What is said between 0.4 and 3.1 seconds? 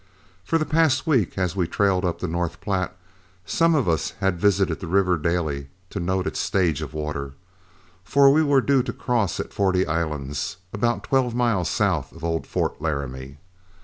For the past week as we trailed up the North Platte,